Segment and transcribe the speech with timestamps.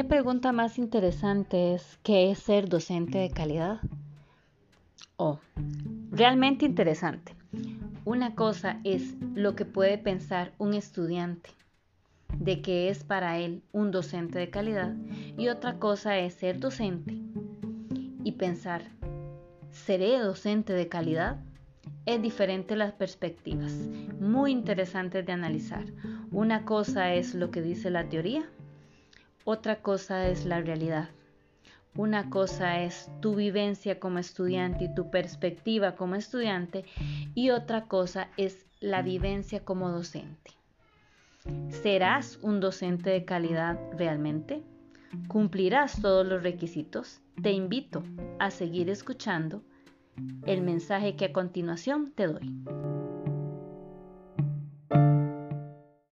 [0.00, 3.80] ¿Qué pregunta más interesante es qué es ser docente de calidad?
[5.18, 5.40] Oh,
[6.10, 7.36] realmente interesante.
[8.06, 11.50] Una cosa es lo que puede pensar un estudiante
[12.34, 14.94] de que es para él un docente de calidad
[15.36, 17.18] y otra cosa es ser docente
[18.24, 18.80] y pensar,
[19.70, 21.42] ¿seré docente de calidad?
[22.06, 23.74] Es diferente las perspectivas,
[24.18, 25.84] muy interesantes de analizar.
[26.30, 28.48] Una cosa es lo que dice la teoría
[29.44, 31.10] otra cosa es la realidad.
[31.96, 36.84] Una cosa es tu vivencia como estudiante y tu perspectiva como estudiante
[37.34, 40.52] y otra cosa es la vivencia como docente.
[41.68, 44.62] ¿Serás un docente de calidad realmente?
[45.26, 47.20] ¿Cumplirás todos los requisitos?
[47.42, 48.04] Te invito
[48.38, 49.62] a seguir escuchando
[50.46, 52.89] el mensaje que a continuación te doy.